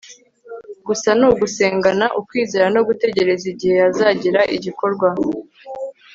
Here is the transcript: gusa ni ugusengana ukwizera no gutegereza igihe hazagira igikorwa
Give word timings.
gusa 0.87 1.09
ni 1.17 1.25
ugusengana 1.31 2.05
ukwizera 2.19 2.67
no 2.75 2.81
gutegereza 2.87 3.45
igihe 3.53 3.75
hazagira 3.83 4.41
igikorwa 4.55 5.07